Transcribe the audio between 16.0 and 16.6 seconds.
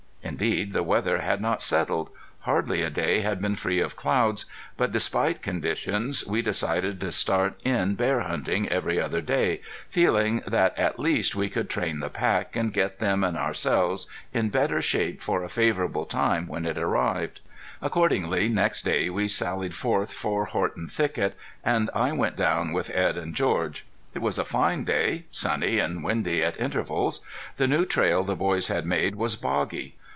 time